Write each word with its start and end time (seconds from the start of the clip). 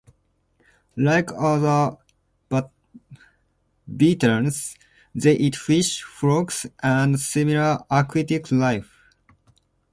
Like 0.97 1.31
other 1.33 1.95
bitterns, 3.95 4.75
they 5.13 5.35
eat 5.35 5.55
fish, 5.55 6.01
frogs, 6.01 6.65
and 6.81 7.19
similar 7.19 7.77
aquatic 7.91 8.51
life. 8.51 8.89